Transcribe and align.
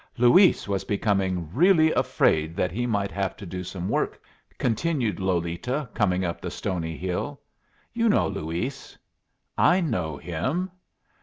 "Luis 0.17 0.67
was 0.67 0.83
becoming 0.83 1.47
really 1.53 1.91
afraid 1.91 2.55
that 2.55 2.71
he 2.71 2.87
might 2.87 3.11
have 3.11 3.37
to 3.37 3.45
do 3.45 3.63
some 3.63 3.87
work," 3.87 4.19
continued 4.57 5.19
Lolita, 5.19 5.87
coming 5.93 6.25
up 6.25 6.41
the 6.41 6.49
stony 6.49 6.97
hill. 6.97 7.39
"You 7.93 8.09
know 8.09 8.27
Luis?" 8.27 8.97
"I 9.59 9.79
know 9.79 10.17
him." 10.17 10.71